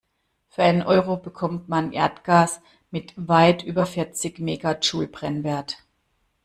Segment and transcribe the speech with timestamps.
[0.49, 2.59] Für einen Euro bekommt man Erdgas
[2.89, 5.77] mit weit über vierzig Megajoule Brennwert.